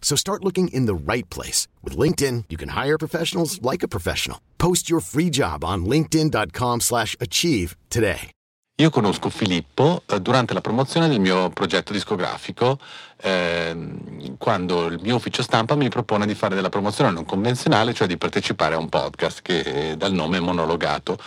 So 0.00 0.16
start 0.16 0.42
looking 0.42 0.66
in 0.72 0.86
the 0.86 1.12
right 1.12 1.28
place. 1.30 1.68
With 1.84 1.96
LinkedIn, 1.96 2.46
you 2.48 2.58
can 2.58 2.70
hire 2.70 2.98
professionals 2.98 3.62
like 3.62 3.84
a 3.84 3.88
professional. 3.88 4.38
Post 4.58 4.90
your 4.90 5.00
free 5.00 5.30
job 5.30 5.62
on 5.64 5.84
linkedin.com 5.84 6.80
slash 6.80 7.14
achieve 7.20 7.76
today. 7.90 8.32
Io 8.80 8.88
conosco 8.88 9.28
Filippo 9.28 10.04
eh, 10.06 10.22
durante 10.22 10.54
la 10.54 10.62
promozione 10.62 11.06
del 11.06 11.20
mio 11.20 11.50
progetto 11.50 11.92
discografico, 11.92 12.78
ehm, 13.20 14.38
quando 14.38 14.86
il 14.86 14.98
mio 15.02 15.16
ufficio 15.16 15.42
stampa 15.42 15.74
mi 15.74 15.90
propone 15.90 16.24
di 16.24 16.34
fare 16.34 16.54
della 16.54 16.70
promozione 16.70 17.10
non 17.10 17.26
convenzionale, 17.26 17.92
cioè 17.92 18.06
di 18.06 18.16
partecipare 18.16 18.76
a 18.76 18.78
un 18.78 18.88
podcast 18.88 19.42
che 19.42 19.62
è 19.62 19.96
dal 19.98 20.14
nome 20.14 20.40
Monologato. 20.40 21.18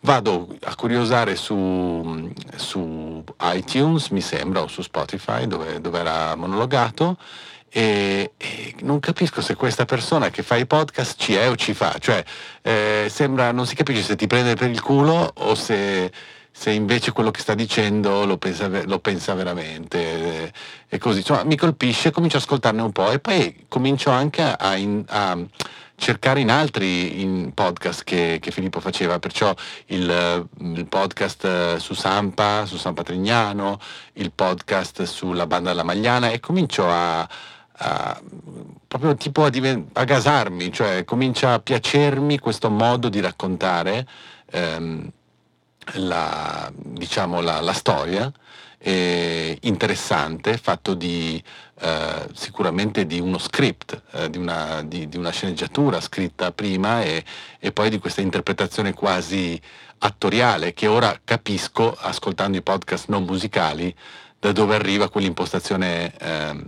Vado 0.00 0.54
a 0.64 0.76
curiosare 0.76 1.34
su, 1.34 2.30
su 2.56 3.24
iTunes, 3.54 4.08
mi 4.08 4.20
sembra, 4.20 4.60
o 4.60 4.68
su 4.68 4.82
Spotify, 4.82 5.46
dove, 5.46 5.80
dove 5.80 6.00
era 6.00 6.34
monologato, 6.34 7.16
e, 7.78 8.32
e, 8.36 8.74
non 8.80 8.98
capisco 8.98 9.40
se 9.40 9.54
questa 9.54 9.84
persona 9.84 10.30
che 10.30 10.42
fa 10.42 10.56
i 10.56 10.66
podcast 10.66 11.16
ci 11.16 11.34
è 11.34 11.48
o 11.48 11.54
ci 11.54 11.74
fa, 11.74 11.94
cioè 12.00 12.24
eh, 12.62 13.06
sembra, 13.08 13.52
non 13.52 13.68
si 13.68 13.76
capisce 13.76 14.02
se 14.02 14.16
ti 14.16 14.26
prende 14.26 14.56
per 14.56 14.68
il 14.68 14.82
culo 14.82 15.30
o 15.32 15.54
se, 15.54 16.10
se 16.50 16.72
invece 16.72 17.12
quello 17.12 17.30
che 17.30 17.38
sta 17.38 17.54
dicendo 17.54 18.24
lo 18.24 18.36
pensa, 18.36 18.68
lo 18.84 18.98
pensa 18.98 19.34
veramente. 19.34 20.52
E 20.88 20.98
così, 20.98 21.18
insomma 21.18 21.44
mi 21.44 21.54
colpisce, 21.54 22.10
comincio 22.10 22.38
ad 22.38 22.42
ascoltarne 22.42 22.82
un 22.82 22.90
po' 22.90 23.12
e 23.12 23.20
poi 23.20 23.66
comincio 23.68 24.10
anche 24.10 24.42
a, 24.42 24.74
in, 24.74 25.04
a 25.06 25.38
cercare 25.94 26.40
in 26.40 26.50
altri 26.50 27.22
in 27.22 27.52
podcast 27.54 28.02
che, 28.02 28.38
che, 28.40 28.50
Filippo 28.50 28.80
faceva, 28.80 29.20
perciò 29.20 29.54
il, 29.86 30.48
il, 30.58 30.86
podcast 30.88 31.76
su 31.76 31.94
Sampa, 31.94 32.66
su 32.66 32.76
San 32.76 32.94
Patrignano, 32.94 33.78
il 34.14 34.32
podcast 34.32 35.04
sulla 35.04 35.46
banda 35.46 35.68
della 35.70 35.84
Magliana 35.84 36.30
e 36.30 36.40
comincio 36.40 36.88
a, 36.88 37.28
a 37.78 38.20
proprio 38.86 39.14
tipo 39.16 39.44
a, 39.44 39.50
divent- 39.50 39.96
a, 39.96 40.04
gasarmi, 40.04 40.72
cioè 40.72 41.04
comincia 41.04 41.54
a 41.54 41.60
piacermi 41.60 42.38
questo 42.38 42.70
modo 42.70 43.08
di 43.08 43.20
raccontare 43.20 44.06
ehm, 44.50 45.10
la, 45.94 46.70
diciamo, 46.74 47.40
la, 47.40 47.60
la 47.60 47.72
storia 47.72 48.32
interessante, 48.80 50.56
fatto 50.56 50.94
di 50.94 51.42
eh, 51.80 52.28
sicuramente 52.32 53.06
di 53.06 53.18
uno 53.18 53.38
script, 53.38 54.02
eh, 54.12 54.30
di, 54.30 54.38
una, 54.38 54.82
di, 54.84 55.08
di, 55.08 55.16
una, 55.16 55.30
sceneggiatura 55.30 56.00
scritta 56.00 56.52
prima 56.52 57.02
e, 57.02 57.24
e, 57.58 57.72
poi 57.72 57.90
di 57.90 57.98
questa 57.98 58.20
interpretazione 58.20 58.94
quasi 58.94 59.60
attoriale 59.98 60.74
che 60.74 60.86
ora 60.86 61.18
capisco 61.24 61.92
ascoltando 61.92 62.56
i 62.56 62.62
podcast 62.62 63.08
non 63.08 63.24
musicali 63.24 63.94
da 64.38 64.52
dove 64.52 64.76
arriva 64.76 65.10
quell'impostazione 65.10 66.12
eh, 66.16 66.64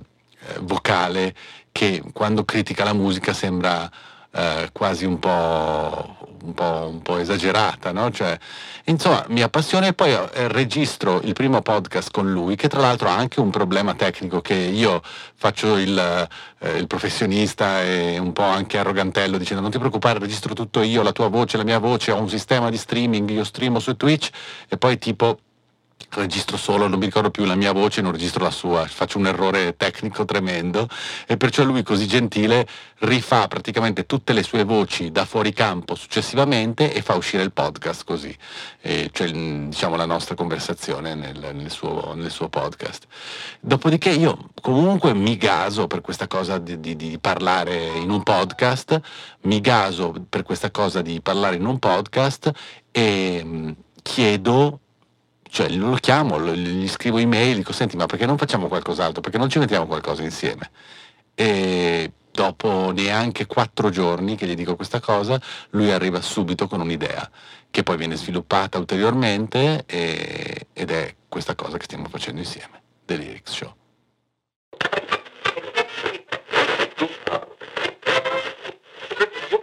vocale 0.60 1.34
che 1.72 2.02
quando 2.12 2.44
critica 2.44 2.84
la 2.84 2.92
musica 2.92 3.32
sembra 3.32 3.90
eh, 4.32 4.68
quasi 4.72 5.04
un 5.04 5.18
po', 5.18 6.16
un 6.42 6.54
po', 6.54 6.88
un 6.88 7.02
po 7.02 7.16
esagerata, 7.18 7.92
no? 7.92 8.10
Cioè, 8.10 8.38
insomma, 8.84 9.24
mi 9.28 9.42
appassiona 9.42 9.86
e 9.88 9.92
poi 9.92 10.12
eh, 10.12 10.48
registro 10.48 11.20
il 11.22 11.32
primo 11.32 11.60
podcast 11.62 12.10
con 12.10 12.30
lui, 12.30 12.56
che 12.56 12.68
tra 12.68 12.80
l'altro 12.80 13.08
ha 13.08 13.16
anche 13.16 13.40
un 13.40 13.50
problema 13.50 13.94
tecnico 13.94 14.40
che 14.40 14.54
io 14.54 15.02
faccio 15.02 15.76
il, 15.78 16.28
eh, 16.58 16.76
il 16.76 16.86
professionista 16.86 17.82
e 17.82 18.18
un 18.18 18.32
po' 18.32 18.42
anche 18.42 18.78
arrogantello 18.78 19.38
dicendo 19.38 19.62
non 19.62 19.70
ti 19.70 19.78
preoccupare, 19.78 20.18
registro 20.18 20.54
tutto 20.54 20.82
io, 20.82 21.02
la 21.02 21.12
tua 21.12 21.28
voce, 21.28 21.56
la 21.56 21.64
mia 21.64 21.78
voce, 21.78 22.12
ho 22.12 22.20
un 22.20 22.28
sistema 22.28 22.70
di 22.70 22.76
streaming, 22.76 23.30
io 23.30 23.44
streamo 23.44 23.78
su 23.78 23.96
Twitch 23.96 24.30
e 24.68 24.76
poi 24.76 24.98
tipo 24.98 25.38
registro 26.10 26.56
solo, 26.56 26.88
non 26.88 26.98
mi 26.98 27.04
ricordo 27.04 27.30
più 27.30 27.44
la 27.44 27.54
mia 27.54 27.72
voce, 27.72 28.00
non 28.00 28.12
registro 28.12 28.42
la 28.42 28.50
sua, 28.50 28.86
faccio 28.86 29.18
un 29.18 29.26
errore 29.26 29.76
tecnico 29.76 30.24
tremendo. 30.24 30.88
E 31.26 31.36
perciò 31.36 31.62
lui 31.62 31.82
così 31.82 32.06
gentile 32.06 32.66
rifà 33.00 33.46
praticamente 33.48 34.06
tutte 34.06 34.32
le 34.32 34.42
sue 34.42 34.64
voci 34.64 35.10
da 35.10 35.24
fuori 35.24 35.52
campo 35.52 35.94
successivamente 35.94 36.92
e 36.92 37.02
fa 37.02 37.14
uscire 37.14 37.42
il 37.42 37.52
podcast 37.52 38.04
così, 38.04 38.36
e 38.80 39.10
cioè 39.12 39.30
diciamo 39.30 39.96
la 39.96 40.06
nostra 40.06 40.34
conversazione 40.34 41.14
nel, 41.14 41.50
nel, 41.54 41.70
suo, 41.70 42.14
nel, 42.14 42.30
suo, 42.30 42.48
podcast. 42.48 43.06
Dopodiché 43.60 44.10
io 44.10 44.50
comunque 44.60 45.14
mi 45.14 45.36
gaso 45.36 45.86
per 45.86 46.00
questa 46.00 46.26
cosa 46.26 46.58
di, 46.58 46.80
di, 46.80 46.96
di 46.96 47.18
parlare 47.20 47.86
in 47.96 48.10
un 48.10 48.22
podcast, 48.22 49.00
mi 49.42 49.60
gaso 49.60 50.14
per 50.28 50.42
questa 50.42 50.70
cosa 50.70 51.02
di 51.02 51.20
parlare 51.20 51.56
in 51.56 51.64
un 51.64 51.78
podcast 51.78 52.50
e 52.90 53.74
chiedo 54.02 54.80
cioè 55.50 55.68
lo 55.68 55.96
chiamo, 55.96 56.40
gli 56.54 56.88
scrivo 56.88 57.18
email, 57.18 57.56
dico 57.56 57.72
senti 57.72 57.96
ma 57.96 58.06
perché 58.06 58.24
non 58.24 58.38
facciamo 58.38 58.68
qualcos'altro, 58.68 59.20
perché 59.20 59.38
non 59.38 59.50
ci 59.50 59.58
mettiamo 59.58 59.86
qualcosa 59.86 60.22
insieme? 60.22 60.70
E 61.34 62.12
dopo 62.30 62.92
neanche 62.92 63.46
quattro 63.46 63.90
giorni 63.90 64.36
che 64.36 64.46
gli 64.46 64.54
dico 64.54 64.76
questa 64.76 65.00
cosa, 65.00 65.40
lui 65.70 65.90
arriva 65.90 66.20
subito 66.20 66.68
con 66.68 66.80
un'idea 66.80 67.28
che 67.70 67.82
poi 67.82 67.96
viene 67.96 68.16
sviluppata 68.16 68.78
ulteriormente 68.78 69.84
e, 69.86 70.66
ed 70.72 70.90
è 70.90 71.14
questa 71.28 71.54
cosa 71.54 71.76
che 71.76 71.84
stiamo 71.84 72.08
facendo 72.08 72.40
insieme, 72.40 72.80
The 73.04 73.16
Lyrics 73.16 73.52
Show. 73.52 73.74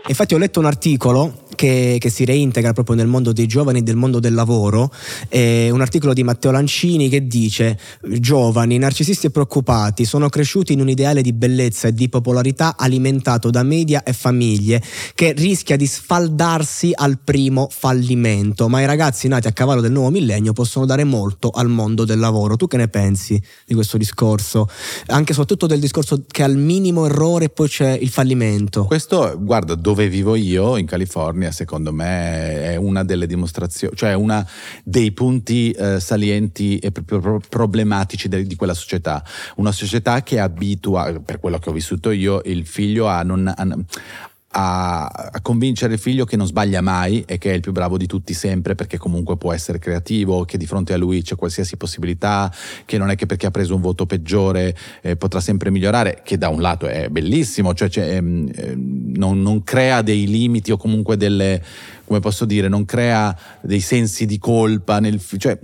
Infatti 0.07 0.33
ho 0.33 0.37
letto 0.37 0.59
un 0.59 0.65
articolo 0.65 1.46
che, 1.57 1.97
che, 1.99 2.09
si 2.09 2.23
reintegra 2.23 2.71
proprio 2.71 2.95
nel 2.95 3.07
mondo 3.07 3.33
dei 3.33 3.47
giovani 3.47 3.79
e 3.79 3.81
del 3.81 3.97
mondo 3.97 4.19
del 4.19 4.33
lavoro. 4.33 4.89
È 5.27 5.69
un 5.69 5.81
articolo 5.81 6.13
di 6.13 6.23
Matteo 6.23 6.51
Lancini 6.51 7.09
che 7.09 7.27
dice: 7.27 7.77
Giovani, 8.01 8.77
narcisisti 8.77 9.27
e 9.27 9.31
preoccupati 9.31 10.05
sono 10.05 10.29
cresciuti 10.29 10.73
in 10.73 10.79
un 10.79 10.87
ideale 10.87 11.21
di 11.21 11.33
bellezza 11.33 11.89
e 11.89 11.93
di 11.93 12.07
popolarità 12.07 12.77
alimentato 12.77 13.49
da 13.49 13.63
media 13.63 14.03
e 14.03 14.13
famiglie 14.13 14.81
che 15.15 15.33
rischia 15.33 15.75
di 15.75 15.87
sfaldarsi 15.87 16.91
al 16.93 17.19
primo 17.21 17.67
fallimento. 17.69 18.69
Ma 18.69 18.79
i 18.81 18.85
ragazzi 18.85 19.27
nati 19.27 19.47
a 19.47 19.51
cavallo 19.51 19.81
del 19.81 19.91
nuovo 19.91 20.11
millennio 20.11 20.53
possono 20.53 20.85
dare 20.85 21.03
molto 21.03 21.49
al 21.49 21.67
mondo 21.67 22.05
del 22.05 22.19
lavoro. 22.19 22.55
Tu 22.55 22.67
che 22.67 22.77
ne 22.77 22.87
pensi 22.87 23.41
di 23.65 23.73
questo 23.73 23.97
discorso? 23.97 24.69
Anche 25.07 25.33
soprattutto 25.33 25.65
del 25.65 25.79
discorso 25.79 26.23
che 26.27 26.43
al 26.43 26.55
minimo 26.55 27.07
errore 27.07 27.49
poi 27.49 27.67
c'è 27.67 27.97
il 27.99 28.09
fallimento. 28.09 28.85
Questo, 28.85 29.35
guarda, 29.39 29.73
dove 29.73 30.07
vivo 30.07 30.35
io 30.35 30.77
in 30.77 30.85
California 30.85 31.46
California 31.47 31.51
secondo 31.51 31.93
me 31.93 32.71
è 32.71 32.75
una 32.75 33.03
delle 33.03 33.27
dimostrazioni, 33.27 33.95
cioè 33.95 34.13
una 34.13 34.45
dei 34.83 35.11
punti 35.11 35.71
eh, 35.71 35.99
salienti 35.99 36.77
e 36.77 36.91
pro- 36.91 37.41
problematici 37.47 38.27
de- 38.27 38.43
di 38.45 38.55
quella 38.55 38.73
società. 38.73 39.23
Una 39.55 39.71
società 39.71 40.23
che 40.23 40.39
abitua, 40.39 41.19
per 41.23 41.39
quello 41.39 41.59
che 41.59 41.69
ho 41.69 41.73
vissuto 41.73 42.11
io, 42.11 42.41
il 42.45 42.65
figlio 42.65 43.07
a 43.07 43.23
non... 43.23 43.47
A, 43.47 43.77
a, 44.59 45.05
a, 45.05 45.41
convincere 45.41 45.93
il 45.93 45.99
figlio 45.99 46.25
che 46.25 46.35
non 46.35 46.47
sbaglia 46.47 46.81
mai 46.81 47.23
e 47.27 47.37
che 47.37 47.51
è 47.51 47.53
il 47.53 47.61
più 47.61 47.71
bravo 47.71 47.95
di 47.95 48.07
tutti 48.07 48.33
sempre 48.33 48.73
perché 48.73 48.97
comunque 48.97 49.37
può 49.37 49.53
essere 49.53 49.77
creativo, 49.77 50.45
che 50.45 50.57
di 50.57 50.65
fronte 50.65 50.93
a 50.93 50.97
lui 50.97 51.21
c'è 51.21 51.35
qualsiasi 51.35 51.77
possibilità, 51.77 52.51
che 52.85 52.97
non 52.97 53.11
è 53.11 53.15
che 53.15 53.27
perché 53.27 53.45
ha 53.45 53.51
preso 53.51 53.75
un 53.75 53.81
voto 53.81 54.07
peggiore 54.07 54.75
eh, 55.01 55.15
potrà 55.15 55.39
sempre 55.41 55.69
migliorare, 55.69 56.21
che 56.23 56.39
da 56.39 56.49
un 56.49 56.59
lato 56.59 56.87
è 56.87 57.07
bellissimo, 57.09 57.75
cioè, 57.75 57.87
cioè 57.87 58.15
eh, 58.15 58.21
non, 58.21 59.41
non, 59.41 59.63
crea 59.63 60.01
dei 60.01 60.25
limiti 60.25 60.71
o 60.71 60.77
comunque 60.77 61.17
delle, 61.17 61.61
come 62.05 62.19
posso 62.19 62.45
dire, 62.45 62.67
non 62.67 62.83
crea 62.83 63.37
dei 63.61 63.79
sensi 63.79 64.25
di 64.25 64.39
colpa, 64.39 64.99
nel, 64.99 65.21
cioè, 65.37 65.59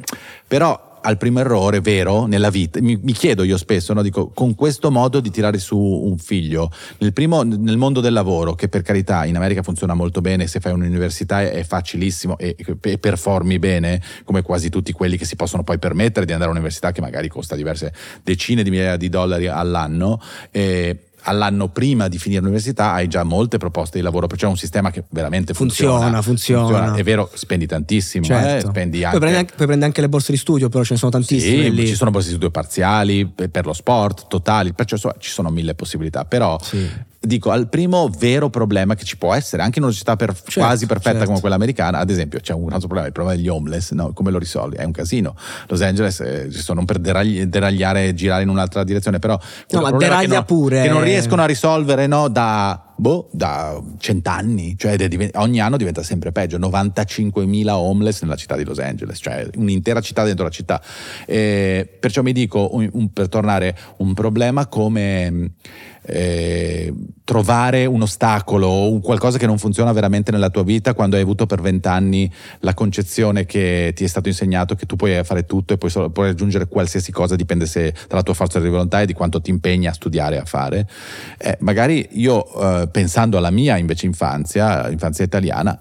però 0.47 0.91
al 1.03 1.17
primo 1.17 1.39
errore 1.39 1.81
vero 1.81 2.25
nella 2.25 2.49
vita, 2.49 2.81
mi, 2.81 2.97
mi 3.01 3.11
chiedo 3.11 3.43
io 3.43 3.57
spesso, 3.57 3.93
no? 3.93 4.01
Dico, 4.01 4.29
con 4.29 4.55
questo 4.55 4.89
modo 4.89 5.19
di 5.19 5.29
tirare 5.29 5.59
su 5.59 5.77
un 5.77 6.17
figlio, 6.17 6.71
nel, 6.99 7.13
primo, 7.13 7.43
nel 7.43 7.77
mondo 7.77 7.99
del 7.99 8.13
lavoro, 8.13 8.55
che 8.55 8.69
per 8.69 8.81
carità 8.81 9.25
in 9.25 9.35
America 9.35 9.61
funziona 9.61 9.93
molto 9.93 10.21
bene, 10.21 10.47
se 10.47 10.59
fai 10.59 10.71
un'università 10.71 11.41
è 11.41 11.63
facilissimo 11.63 12.37
e, 12.37 12.55
e 12.81 12.97
performi 12.97 13.59
bene, 13.59 14.01
come 14.23 14.41
quasi 14.41 14.69
tutti 14.69 14.91
quelli 14.93 15.17
che 15.17 15.25
si 15.25 15.35
possono 15.35 15.63
poi 15.63 15.77
permettere 15.77 16.25
di 16.25 16.31
andare 16.31 16.49
all'università, 16.49 16.91
che 16.91 17.01
magari 17.01 17.27
costa 17.27 17.55
diverse 17.55 17.93
decine 18.23 18.63
di 18.63 18.69
migliaia 18.69 18.97
di 18.97 19.09
dollari 19.09 19.47
all'anno. 19.47 20.21
Eh, 20.51 20.97
all'anno 21.23 21.69
prima 21.69 22.07
di 22.07 22.17
finire 22.17 22.41
l'università 22.41 22.93
hai 22.93 23.07
già 23.07 23.23
molte 23.23 23.57
proposte 23.57 23.97
di 23.97 24.03
lavoro, 24.03 24.27
perciò 24.27 24.47
è 24.47 24.49
un 24.49 24.57
sistema 24.57 24.91
che 24.91 25.03
veramente 25.09 25.53
funziona. 25.53 25.93
Funziona, 25.93 26.21
funziona. 26.21 26.65
funziona. 26.65 26.95
È 26.95 27.03
vero, 27.03 27.29
spendi 27.33 27.65
tantissimo, 27.65 28.25
certo. 28.25 28.67
eh? 28.67 28.69
spendi 28.69 29.03
anche... 29.03 29.17
Poi 29.17 29.19
prendi, 29.19 29.37
anche, 29.39 29.53
poi 29.55 29.65
prendi 29.65 29.85
anche 29.85 30.01
le 30.01 30.09
borse 30.09 30.31
di 30.31 30.37
studio, 30.37 30.69
però 30.69 30.83
ce 30.83 30.93
ne 30.93 30.99
sono 30.99 31.11
tantissime. 31.11 31.63
Sì, 31.63 31.71
lì. 31.71 31.87
ci 31.87 31.95
sono 31.95 32.11
borse 32.11 32.27
di 32.27 32.33
studio 32.33 32.51
parziali, 32.51 33.25
per, 33.25 33.49
per 33.49 33.65
lo 33.65 33.73
sport, 33.73 34.27
totali, 34.27 34.73
perciò 34.73 34.97
ci 35.17 35.29
sono 35.29 35.49
mille 35.49 35.75
possibilità, 35.75 36.25
però 36.25 36.57
sì 36.61 37.11
dico, 37.25 37.51
al 37.51 37.69
primo 37.69 38.09
vero 38.09 38.49
problema 38.49 38.95
che 38.95 39.05
ci 39.05 39.17
può 39.17 39.33
essere, 39.33 39.63
anche 39.63 39.79
in 39.79 39.85
una 39.85 39.93
città 39.93 40.15
per, 40.15 40.33
certo, 40.33 40.59
quasi 40.59 40.85
perfetta 40.85 41.11
certo. 41.11 41.27
come 41.27 41.39
quella 41.39 41.55
americana, 41.55 41.99
ad 41.99 42.09
esempio 42.09 42.39
c'è 42.39 42.53
un 42.53 42.71
altro 42.71 42.87
problema, 42.87 43.07
il 43.07 43.13
problema 43.13 43.37
degli 43.37 43.47
homeless, 43.47 43.91
no? 43.91 44.11
come 44.11 44.29
lo 44.29 44.37
risolvi? 44.37 44.75
È 44.75 44.83
un 44.83 44.91
casino. 44.91 45.35
Los 45.67 45.81
Angeles 45.81 46.19
eh, 46.19 46.51
sono 46.51 46.83
per 46.83 46.99
deragli- 46.99 47.43
deragliare 47.43 48.07
e 48.07 48.13
girare 48.13 48.43
in 48.43 48.49
un'altra 48.49 48.83
direzione, 48.83 49.19
però... 49.19 49.39
No, 49.69 49.81
ma 49.81 49.91
deraglia 49.91 50.27
che 50.27 50.33
non, 50.33 50.45
pure. 50.45 50.81
Che 50.81 50.89
non 50.89 51.03
riescono 51.03 51.41
a 51.41 51.45
risolvere 51.45 52.07
no, 52.07 52.27
da... 52.27 52.92
Boh, 52.95 53.27
da 53.31 53.81
cent'anni, 53.97 54.75
cioè 54.77 54.95
ogni 55.35 55.59
anno 55.59 55.77
diventa 55.77 56.03
sempre 56.03 56.31
peggio. 56.31 56.57
95.000 56.59 57.69
homeless 57.69 58.21
nella 58.21 58.35
città 58.35 58.55
di 58.55 58.63
Los 58.63 58.79
Angeles, 58.79 59.17
cioè 59.21 59.47
un'intera 59.55 59.99
città 60.01 60.23
dentro 60.23 60.43
la 60.43 60.51
città. 60.51 60.81
E 61.25 61.89
perciò 61.99 62.21
mi 62.21 62.33
dico, 62.33 62.69
un, 62.73 62.89
un, 62.93 63.11
per 63.11 63.29
tornare, 63.29 63.75
un 63.97 64.13
problema 64.13 64.67
come 64.67 65.53
eh, 66.03 66.93
trovare 67.23 67.85
un 67.85 68.01
ostacolo 68.01 68.67
o 68.67 68.91
un 68.91 68.99
qualcosa 68.99 69.37
che 69.37 69.45
non 69.45 69.57
funziona 69.57 69.91
veramente 69.93 70.31
nella 70.31 70.49
tua 70.49 70.63
vita 70.63 70.93
quando 70.93 71.15
hai 71.15 71.21
avuto 71.21 71.45
per 71.45 71.61
vent'anni 71.61 72.31
la 72.59 72.73
concezione 72.73 73.45
che 73.45 73.93
ti 73.95 74.03
è 74.03 74.07
stato 74.07 74.27
insegnato 74.27 74.75
che 74.75 74.85
tu 74.85 74.95
puoi 74.95 75.23
fare 75.23 75.45
tutto 75.45 75.73
e 75.73 75.77
puoi, 75.77 75.89
solo, 75.89 76.09
puoi 76.09 76.27
raggiungere 76.27 76.67
qualsiasi 76.67 77.11
cosa, 77.11 77.35
dipende 77.35 77.65
se 77.65 77.93
dalla 78.07 78.23
tua 78.23 78.33
forza 78.33 78.59
di 78.59 78.67
volontà 78.67 79.01
e 79.01 79.05
di 79.05 79.13
quanto 79.13 79.41
ti 79.41 79.51
impegni 79.51 79.87
a 79.87 79.93
studiare 79.93 80.35
e 80.35 80.39
a 80.39 80.45
fare. 80.45 80.87
Eh, 81.37 81.57
magari 81.61 82.09
io, 82.11 82.81
eh, 82.81 82.87
pensando 82.89 83.37
alla 83.37 83.51
mia 83.51 83.77
invece 83.77 84.05
infanzia, 84.05 84.89
infanzia 84.89 85.23
italiana, 85.23 85.79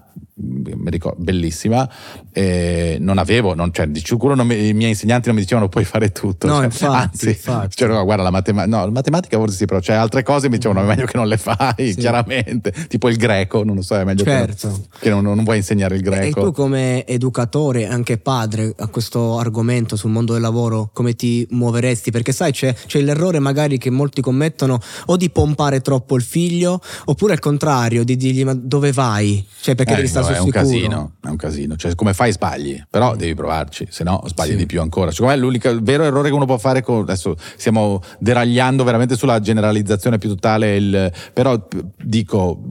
ricordo, 0.85 1.21
bellissima, 1.23 1.89
e 2.31 2.97
non 2.99 3.17
avevo, 3.17 3.53
non, 3.53 3.71
cioè, 3.71 3.87
di 3.87 4.01
sicuro 4.03 4.35
mi, 4.43 4.67
i 4.69 4.73
miei 4.73 4.91
insegnanti 4.91 5.27
non 5.27 5.35
mi 5.35 5.41
dicevano 5.41 5.69
puoi 5.69 5.85
fare 5.85 6.11
tutto. 6.11 6.47
No, 6.47 6.55
cioè, 6.55 6.65
infatti, 6.65 6.95
anzi, 6.95 7.27
infatti. 7.29 7.75
Cioè, 7.75 7.87
no, 7.87 8.03
guarda, 8.03 8.23
la, 8.23 8.31
matematica, 8.31 8.75
no, 8.77 8.85
la 8.85 8.91
matematica 8.91 9.37
forse 9.37 9.55
sì, 9.57 9.65
però 9.65 9.79
c'è 9.79 9.93
altre 9.93 10.23
cose 10.23 10.49
mi 10.49 10.57
dicevano 10.57 10.81
è 10.81 10.85
meglio 10.85 11.05
che 11.05 11.17
non 11.17 11.27
le 11.27 11.37
fai, 11.37 11.73
Sì. 11.93 11.95
chiaramente, 11.95 12.73
tipo 12.87 13.09
il 13.09 13.17
greco, 13.17 13.63
non 13.63 13.75
lo 13.75 13.81
so, 13.81 13.95
è 13.95 14.03
meglio 14.03 14.23
Certo. 14.23 14.67
che, 14.67 14.67
non, 14.67 14.85
che 14.99 15.09
non, 15.09 15.35
non 15.35 15.43
vuoi 15.43 15.57
insegnare 15.57 15.95
il 15.95 16.01
E 16.01 16.03
greco. 16.03 16.41
tu 16.45 16.51
come 16.51 17.05
educatore, 17.05 17.87
anche 17.87 18.17
padre, 18.17 18.73
a 18.77 18.87
questo 18.87 19.37
argomento 19.39 19.95
sul 19.95 20.11
mondo 20.11 20.33
del 20.33 20.41
lavoro, 20.41 20.89
come 20.93 21.13
ti 21.15 21.45
muoveresti? 21.51 22.11
Perché 22.11 22.31
sai, 22.31 22.51
c'è, 22.51 22.73
c'è 22.73 23.01
l'errore 23.01 23.39
magari 23.39 23.77
che 23.77 23.89
molti 23.89 24.21
commettono 24.21 24.79
o 25.07 25.17
di 25.17 25.29
pompare 25.29 25.81
troppo 25.81 26.15
il 26.15 26.21
figlio, 26.23 26.81
oppure 27.05 27.33
al 27.33 27.39
contrario, 27.39 28.03
di 28.03 28.15
dirgli 28.15 28.43
ma 28.43 28.53
dove 28.53 28.91
vai? 28.91 29.45
Cioè 29.61 29.75
perché 29.75 29.93
Eh, 29.93 29.95
devi 29.97 30.07
stare 30.07 30.25
è 30.35 30.39
un 30.39 30.45
sicuro? 30.45 30.63
casino, 30.63 31.11
è 31.21 31.27
un 31.27 31.35
casino. 31.35 31.75
Cioè, 31.75 31.95
come 31.95 32.13
fai 32.13 32.31
sbagli, 32.31 32.81
però 32.89 33.15
devi 33.15 33.33
provarci, 33.33 33.87
se 33.89 34.03
no 34.03 34.21
sbagli 34.25 34.51
Sì. 34.51 34.55
di 34.57 34.65
più 34.65 34.81
ancora. 34.81 35.11
Secondo 35.11 35.33
me 35.33 35.39
l'unico 35.39 35.69
il 35.69 35.81
vero 35.81 36.03
errore 36.03 36.29
che 36.29 36.35
uno 36.35 36.45
può 36.45 36.57
fare, 36.57 36.81
con, 36.81 37.01
adesso 37.01 37.35
stiamo 37.55 38.01
deragliando 38.19 38.83
veramente 38.83 39.15
sulla 39.15 39.39
generalizzazione 39.39 40.17
più 40.17 40.29
totale, 40.29 40.75
il- 40.75 41.11
però 41.33 41.67
dico... 42.03 42.61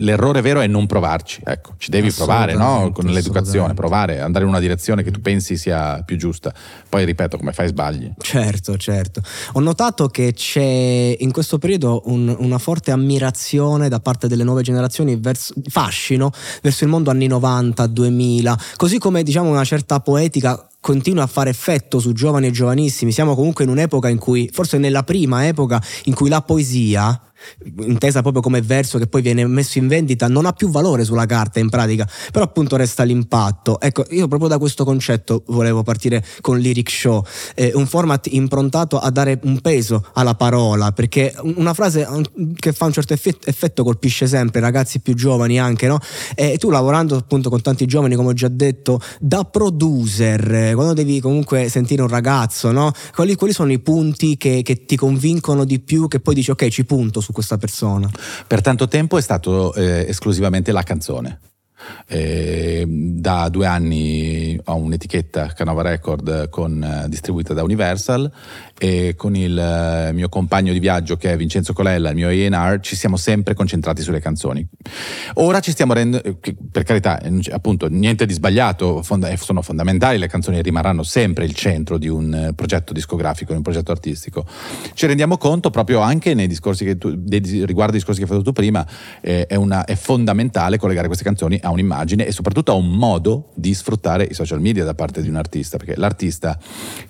L'errore 0.00 0.42
vero 0.42 0.60
è 0.60 0.66
non 0.66 0.84
provarci, 0.86 1.40
ecco, 1.42 1.72
ci 1.78 1.88
devi 1.90 2.12
provare 2.12 2.52
no? 2.52 2.92
Con 2.92 3.06
l'educazione, 3.06 3.72
provare, 3.72 4.20
andare 4.20 4.44
in 4.44 4.50
una 4.50 4.60
direzione 4.60 5.02
che 5.02 5.10
tu 5.10 5.22
pensi 5.22 5.56
sia 5.56 6.02
più 6.04 6.18
giusta. 6.18 6.52
Poi 6.86 7.06
ripeto, 7.06 7.38
come 7.38 7.54
fai 7.54 7.68
sbagli. 7.68 8.12
Certo, 8.18 8.76
certo. 8.76 9.22
Ho 9.54 9.60
notato 9.60 10.08
che 10.08 10.34
c'è 10.34 11.16
in 11.18 11.32
questo 11.32 11.56
periodo 11.56 12.02
un- 12.06 12.34
una 12.40 12.58
forte 12.58 12.90
ammirazione 12.90 13.88
da 13.88 13.98
parte 13.98 14.28
delle 14.28 14.44
nuove 14.44 14.60
generazioni, 14.60 15.16
verso, 15.16 15.54
fascino 15.66 16.30
verso 16.60 16.84
il 16.84 16.90
mondo 16.90 17.08
anni 17.08 17.26
90, 17.26 17.86
2000, 17.86 18.58
così 18.76 18.98
come 18.98 19.22
diciamo 19.22 19.48
una 19.48 19.64
certa 19.64 20.00
poetica 20.00 20.68
continua 20.78 21.22
a 21.22 21.26
fare 21.26 21.48
effetto 21.48 22.00
su 22.00 22.12
giovani 22.12 22.48
e 22.48 22.50
giovanissimi. 22.50 23.12
Siamo 23.12 23.34
comunque 23.34 23.64
in 23.64 23.70
un'epoca 23.70 24.10
in 24.10 24.18
cui, 24.18 24.50
forse 24.52 24.76
nella 24.76 25.04
prima 25.04 25.46
epoca, 25.46 25.82
in 26.04 26.12
cui 26.14 26.28
la 26.28 26.42
poesia 26.42 27.18
intesa 27.80 28.22
proprio 28.22 28.42
come 28.42 28.62
verso 28.62 28.98
che 28.98 29.06
poi 29.06 29.22
viene 29.22 29.46
messo 29.46 29.78
in 29.78 29.88
vendita 29.88 30.28
non 30.28 30.46
ha 30.46 30.52
più 30.52 30.68
valore 30.68 31.04
sulla 31.04 31.26
carta 31.26 31.58
in 31.58 31.68
pratica 31.68 32.08
però 32.30 32.44
appunto 32.44 32.76
resta 32.76 33.02
l'impatto 33.02 33.80
ecco 33.80 34.04
io 34.10 34.28
proprio 34.28 34.48
da 34.48 34.58
questo 34.58 34.84
concetto 34.84 35.42
volevo 35.46 35.82
partire 35.82 36.24
con 36.40 36.58
Lyric 36.58 36.90
Show 36.90 37.24
eh, 37.54 37.72
un 37.74 37.86
format 37.86 38.26
improntato 38.32 38.98
a 38.98 39.10
dare 39.10 39.38
un 39.44 39.60
peso 39.60 40.04
alla 40.14 40.34
parola 40.34 40.92
perché 40.92 41.34
una 41.56 41.74
frase 41.74 42.06
che 42.54 42.72
fa 42.72 42.86
un 42.86 42.92
certo 42.92 43.12
effetto, 43.14 43.84
colpisce 43.84 44.26
sempre 44.26 44.60
ragazzi 44.60 45.00
più 45.00 45.14
giovani 45.14 45.58
anche 45.58 45.86
no? 45.86 45.98
e 46.34 46.56
tu 46.58 46.70
lavorando 46.70 47.16
appunto 47.16 47.50
con 47.50 47.60
tanti 47.60 47.86
giovani 47.86 48.14
come 48.14 48.30
ho 48.30 48.34
già 48.34 48.48
detto 48.48 49.00
da 49.20 49.44
producer 49.44 50.54
eh, 50.54 50.74
quando 50.74 50.94
devi 50.94 51.20
comunque 51.20 51.68
sentire 51.68 52.02
un 52.02 52.08
ragazzo 52.08 52.70
no? 52.72 52.92
quali, 53.14 53.34
quali 53.34 53.52
sono 53.52 53.72
i 53.72 53.78
punti 53.78 54.36
che, 54.36 54.62
che 54.62 54.84
ti 54.84 54.96
convincono 54.96 55.64
di 55.64 55.80
più 55.80 56.08
che 56.08 56.20
poi 56.20 56.34
dici 56.34 56.50
ok 56.50 56.68
ci 56.68 56.84
punto 56.84 57.20
su 57.26 57.32
questa 57.32 57.58
persona 57.58 58.08
Per 58.46 58.60
tanto 58.60 58.86
tempo 58.86 59.18
è 59.18 59.20
stato 59.20 59.74
eh, 59.74 60.06
esclusivamente 60.08 60.70
la 60.70 60.82
canzone. 60.82 61.40
Eh, 62.08 62.84
da 62.86 63.48
due 63.48 63.66
anni 63.66 64.58
ho 64.64 64.76
un'etichetta 64.76 65.52
Canova 65.54 65.82
Record 65.82 66.48
con, 66.48 66.82
eh, 66.82 67.08
distribuita 67.08 67.54
da 67.54 67.62
Universal 67.62 68.30
e 68.78 69.14
con 69.16 69.34
il 69.34 69.58
eh, 69.58 70.12
mio 70.12 70.28
compagno 70.28 70.72
di 70.72 70.78
viaggio 70.78 71.16
che 71.16 71.32
è 71.32 71.36
Vincenzo 71.36 71.72
Colella, 71.72 72.10
il 72.10 72.14
mio 72.14 72.28
A&R, 72.28 72.80
ci 72.80 72.94
siamo 72.94 73.16
sempre 73.16 73.54
concentrati 73.54 74.02
sulle 74.02 74.20
canzoni. 74.20 74.66
Ora 75.34 75.60
ci 75.60 75.70
stiamo 75.70 75.92
rendendo, 75.94 76.38
che, 76.40 76.54
per 76.70 76.82
carità, 76.82 77.20
eh, 77.20 77.40
appunto, 77.50 77.88
niente 77.88 78.26
di 78.26 78.32
sbagliato, 78.32 79.02
fonda- 79.02 79.28
eh, 79.28 79.36
sono 79.36 79.62
fondamentali, 79.62 80.18
le 80.18 80.28
canzoni 80.28 80.60
rimarranno 80.60 81.02
sempre 81.02 81.44
il 81.44 81.54
centro 81.54 81.96
di 81.98 82.08
un 82.08 82.32
eh, 82.34 82.52
progetto 82.54 82.92
discografico, 82.92 83.50
di 83.52 83.56
un 83.56 83.62
progetto 83.62 83.92
artistico. 83.92 84.44
Ci 84.92 85.06
rendiamo 85.06 85.38
conto 85.38 85.70
proprio 85.70 86.00
anche 86.00 86.34
nei 86.34 86.46
discorsi 86.46 86.84
che 86.84 86.98
tu, 86.98 87.14
dei- 87.16 87.64
riguardo 87.64 87.92
ai 87.92 87.98
discorsi 87.98 88.20
che 88.20 88.26
hai 88.26 88.30
fatto 88.30 88.42
tu 88.42 88.52
prima, 88.52 88.86
eh, 89.20 89.46
è, 89.46 89.54
una- 89.54 89.84
è 89.84 89.94
fondamentale 89.94 90.78
collegare 90.78 91.06
queste 91.06 91.24
canzoni 91.24 91.58
a 91.62 91.70
un'immagine 91.76 92.26
e 92.26 92.32
soprattutto 92.32 92.72
a 92.72 92.74
un 92.74 92.90
modo 92.90 93.50
di 93.54 93.72
sfruttare 93.74 94.24
i 94.24 94.34
social 94.34 94.60
media 94.60 94.84
da 94.84 94.94
parte 94.94 95.22
di 95.22 95.28
un 95.28 95.36
artista, 95.36 95.76
perché 95.76 95.94
l'artista 95.96 96.58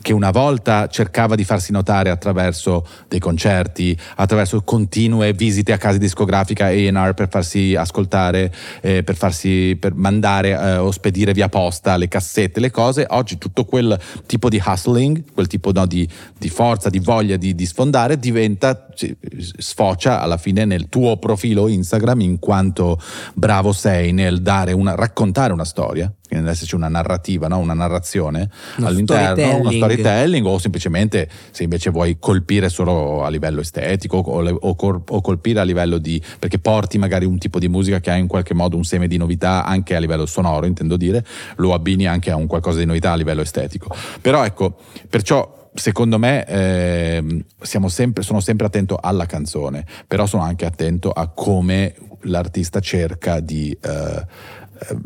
che 0.02 0.12
una 0.12 0.30
volta 0.30 0.88
cercava 0.88 1.34
di 1.34 1.44
farsi 1.44 1.72
notare 1.72 2.10
attraverso 2.10 2.86
dei 3.08 3.18
concerti, 3.18 3.96
attraverso 4.16 4.62
continue 4.62 5.32
visite 5.32 5.72
a 5.72 5.78
case 5.78 5.98
discografica 5.98 6.66
A&R 6.66 7.14
per 7.14 7.28
farsi 7.28 7.74
ascoltare, 7.74 8.52
eh, 8.80 9.02
per 9.02 9.16
farsi 9.16 9.76
per 9.78 9.94
mandare 9.94 10.50
eh, 10.50 10.76
o 10.76 10.90
spedire 10.90 11.32
via 11.32 11.48
posta 11.48 11.96
le 11.96 12.08
cassette, 12.08 12.60
le 12.60 12.70
cose, 12.70 13.06
oggi 13.08 13.38
tutto 13.38 13.64
quel 13.64 13.98
tipo 14.26 14.48
di 14.48 14.62
hustling, 14.64 15.24
quel 15.32 15.46
tipo 15.46 15.72
no, 15.72 15.86
di, 15.86 16.08
di 16.36 16.48
forza, 16.48 16.90
di 16.90 16.98
voglia 16.98 17.36
di, 17.36 17.54
di 17.54 17.66
sfondare 17.66 18.18
diventa, 18.18 18.88
ci- 18.94 19.16
sfocia 19.58 20.20
alla 20.20 20.36
fine 20.36 20.64
nel 20.64 20.88
tuo 20.88 21.16
profilo 21.18 21.68
Instagram 21.68 22.20
in 22.20 22.38
quanto 22.38 23.00
bravo 23.34 23.72
sei 23.72 24.12
nel 24.12 24.40
dare 24.42 24.55
una, 24.72 24.94
raccontare 24.94 25.52
una 25.52 25.64
storia, 25.64 26.06
quindi 26.06 26.44
deve 26.44 26.50
esserci 26.50 26.74
una 26.74 26.88
narrativa, 26.88 27.48
no? 27.48 27.58
una 27.58 27.74
narrazione 27.74 28.50
Uno 28.78 28.86
all'interno, 28.86 29.58
uno 29.58 29.70
storytelling. 29.70 29.76
storytelling 29.76 30.46
o 30.46 30.58
semplicemente 30.58 31.28
se 31.50 31.62
invece 31.62 31.90
vuoi 31.90 32.18
colpire 32.18 32.68
solo 32.68 33.24
a 33.24 33.28
livello 33.28 33.60
estetico 33.60 34.18
o, 34.18 34.48
o 34.48 34.76
o 35.08 35.20
colpire 35.20 35.60
a 35.60 35.62
livello 35.62 35.98
di 35.98 36.22
perché 36.38 36.58
porti 36.58 36.98
magari 36.98 37.24
un 37.24 37.38
tipo 37.38 37.58
di 37.58 37.68
musica 37.68 38.00
che 38.00 38.10
ha 38.10 38.16
in 38.16 38.26
qualche 38.26 38.54
modo 38.54 38.76
un 38.76 38.84
seme 38.84 39.06
di 39.06 39.16
novità 39.16 39.64
anche 39.64 39.94
a 39.94 39.98
livello 39.98 40.26
sonoro 40.26 40.66
intendo 40.66 40.96
dire 40.96 41.24
lo 41.56 41.74
abbini 41.74 42.06
anche 42.06 42.30
a 42.30 42.36
un 42.36 42.46
qualcosa 42.46 42.78
di 42.78 42.84
novità 42.84 43.12
a 43.12 43.16
livello 43.16 43.42
estetico 43.42 43.94
però 44.20 44.44
ecco 44.44 44.76
perciò 45.08 45.54
Secondo 45.76 46.18
me 46.18 47.44
siamo 47.60 47.88
sempre, 47.88 48.22
sono 48.22 48.40
sempre 48.40 48.66
attento 48.66 48.98
alla 49.00 49.26
canzone, 49.26 49.84
però 50.06 50.24
sono 50.24 50.42
anche 50.42 50.64
attento 50.64 51.10
a 51.10 51.28
come 51.28 51.94
l'artista 52.26 52.80
cerca 52.80 53.40
di 53.40 53.76
eh, 53.80 54.26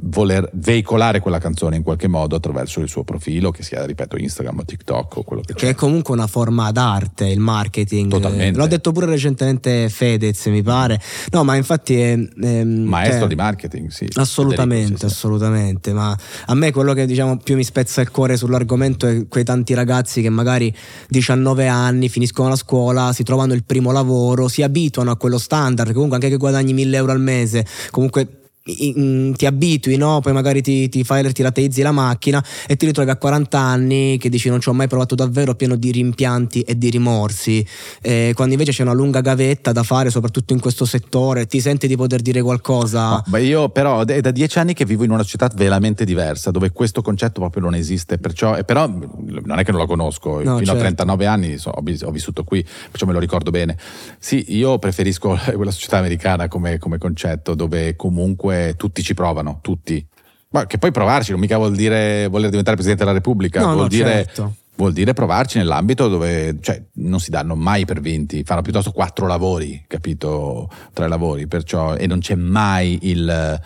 voler 0.00 0.48
veicolare 0.54 1.20
quella 1.20 1.38
canzone 1.38 1.76
in 1.76 1.82
qualche 1.82 2.08
modo 2.08 2.36
attraverso 2.36 2.80
il 2.80 2.88
suo 2.88 3.04
profilo, 3.04 3.50
che 3.50 3.62
sia, 3.62 3.84
ripeto, 3.84 4.16
Instagram 4.16 4.58
o 4.58 4.64
TikTok 4.64 5.16
o 5.16 5.22
quello 5.22 5.42
che 5.42 5.54
Che 5.54 5.70
è 5.70 5.74
comunque 5.74 6.14
una 6.14 6.26
forma 6.26 6.70
d'arte, 6.72 7.26
il 7.26 7.40
marketing. 7.40 8.10
Totalmente. 8.10 8.58
L'ho 8.58 8.66
detto 8.66 8.92
pure 8.92 9.06
recentemente 9.06 9.88
Fedez, 9.88 10.46
mi 10.46 10.62
pare. 10.62 11.00
No, 11.30 11.44
ma 11.44 11.56
infatti 11.56 12.00
è... 12.00 12.18
è 12.18 12.64
Maestro 12.64 13.20
cioè, 13.20 13.28
di 13.28 13.34
marketing, 13.34 13.88
sì. 13.90 14.08
Assolutamente, 14.14 14.82
Federico, 14.82 14.98
sì, 14.98 15.06
sì. 15.08 15.14
assolutamente. 15.14 15.92
Ma 15.92 16.16
a 16.46 16.54
me 16.54 16.72
quello 16.72 16.92
che 16.92 17.06
diciamo 17.06 17.36
più 17.38 17.56
mi 17.56 17.64
spezza 17.64 18.00
il 18.00 18.10
cuore 18.10 18.36
sull'argomento 18.36 19.06
è 19.06 19.26
quei 19.28 19.44
tanti 19.44 19.74
ragazzi 19.74 20.22
che 20.22 20.30
magari 20.30 20.74
19 21.08 21.66
anni 21.66 22.08
finiscono 22.08 22.48
la 22.48 22.56
scuola, 22.56 23.12
si 23.12 23.22
trovano 23.22 23.54
il 23.54 23.64
primo 23.64 23.92
lavoro, 23.92 24.48
si 24.48 24.62
abituano 24.62 25.10
a 25.10 25.16
quello 25.16 25.38
standard, 25.38 25.92
comunque 25.92 26.16
anche 26.16 26.28
che 26.28 26.36
guadagni 26.36 26.72
1000 26.72 26.96
euro 26.96 27.12
al 27.12 27.20
mese, 27.20 27.64
comunque 27.90 28.39
i- 28.64 28.88
i- 28.98 29.32
ti 29.36 29.46
abitui, 29.46 29.96
no? 29.96 30.20
poi 30.20 30.32
magari 30.32 30.60
ti, 30.62 30.88
ti 30.88 31.02
fai 31.04 31.32
ti 31.32 31.42
rateizzi 31.42 31.82
la 31.82 31.92
macchina 31.92 32.44
e 32.66 32.76
ti 32.76 32.86
ritrovi 32.86 33.10
a 33.10 33.16
40 33.16 33.58
anni 33.58 34.18
che 34.18 34.28
dici 34.28 34.48
non 34.48 34.60
ci 34.60 34.68
ho 34.68 34.72
mai 34.72 34.86
provato 34.88 35.14
davvero 35.14 35.54
pieno 35.54 35.76
di 35.76 35.90
rimpianti 35.90 36.60
e 36.62 36.76
di 36.76 36.90
rimorsi 36.90 37.66
Eh, 38.02 38.32
quando 38.34 38.52
invece 38.54 38.72
c'è 38.72 38.82
una 38.82 38.92
lunga 38.92 39.20
gavetta 39.20 39.72
da 39.72 39.82
fare 39.82 40.10
soprattutto 40.10 40.52
in 40.52 40.60
questo 40.60 40.84
settore 40.84 41.46
ti 41.46 41.60
senti 41.60 41.86
di 41.86 41.96
poter 41.96 42.20
dire 42.20 42.42
qualcosa 42.42 43.08
No, 43.10 43.22
beh, 43.26 43.42
io 43.42 43.68
però 43.70 44.04
è 44.04 44.20
da 44.20 44.30
dieci 44.30 44.58
anni 44.58 44.74
che 44.74 44.84
vivo 44.84 45.04
in 45.04 45.10
una 45.10 45.22
città 45.24 45.50
veramente 45.54 46.04
diversa, 46.04 46.50
dove 46.50 46.70
questo 46.70 47.02
concetto 47.02 47.40
proprio 47.40 47.62
non 47.62 47.74
esiste, 47.74 48.18
perciò, 48.18 48.56
e 48.56 48.64
però 48.64 48.86
non 48.88 49.58
è 49.58 49.64
che 49.64 49.70
non 49.72 49.80
lo 49.80 49.86
conosco, 49.86 50.36
No, 50.36 50.58
fino 50.58 50.58
certo. 50.58 50.72
a 50.72 50.76
39 50.76 51.26
anni 51.26 51.58
so- 51.58 51.70
ho, 51.70 51.82
ho 51.82 52.10
vissuto 52.10 52.44
qui, 52.44 52.64
perciò 52.90 53.06
me 53.06 53.12
lo 53.12 53.18
ricordo 53.18 53.50
bene. 53.50 53.76
Sì, 54.18 54.44
io 54.56 54.78
preferisco 54.78 55.38
quella 55.54 55.70
società 55.70 55.98
americana 55.98 56.48
come, 56.48 56.78
come 56.78 56.98
concetto, 56.98 57.54
dove 57.54 57.96
comunque 57.96 58.49
tutti 58.76 59.02
ci 59.02 59.14
provano, 59.14 59.58
tutti. 59.62 60.04
Ma 60.50 60.66
che 60.66 60.78
poi 60.78 60.90
provarci 60.90 61.30
non 61.30 61.40
mica 61.40 61.56
vuol 61.56 61.74
dire 61.76 62.26
voler 62.28 62.48
diventare 62.50 62.76
Presidente 62.76 63.04
della 63.04 63.16
Repubblica, 63.16 63.60
No, 63.60 63.66
vuol 63.72 63.82
no, 63.82 63.88
dire... 63.88 64.10
certo. 64.24 64.54
Vuol 64.76 64.92
dire 64.94 65.12
provarci 65.12 65.58
nell'ambito 65.58 66.08
dove 66.08 66.56
cioè, 66.62 66.82
non 66.94 67.20
si 67.20 67.28
danno 67.28 67.54
mai 67.54 67.84
per 67.84 68.00
vinti, 68.00 68.44
fanno 68.44 68.62
piuttosto 68.62 68.92
quattro 68.92 69.26
lavori, 69.26 69.84
capito? 69.86 70.70
Tre 70.94 71.06
lavori, 71.06 71.46
perciò, 71.46 71.96
e 71.96 72.06
non 72.06 72.20
c'è 72.20 72.34
mai 72.34 72.98
il. 73.02 73.60